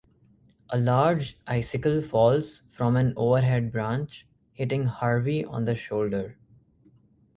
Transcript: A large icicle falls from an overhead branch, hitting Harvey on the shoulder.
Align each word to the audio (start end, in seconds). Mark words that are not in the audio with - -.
A 0.71 0.79
large 0.79 1.37
icicle 1.45 2.01
falls 2.01 2.63
from 2.71 2.95
an 2.95 3.13
overhead 3.15 3.71
branch, 3.71 4.25
hitting 4.51 4.85
Harvey 4.87 5.45
on 5.45 5.65
the 5.65 5.75
shoulder. 5.75 6.39